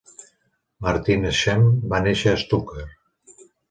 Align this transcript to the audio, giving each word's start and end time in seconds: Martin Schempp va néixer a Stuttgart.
Martin 0.85 1.29
Schempp 1.43 1.87
va 1.95 2.03
néixer 2.09 2.35
a 2.35 2.43
Stuttgart. 2.49 3.43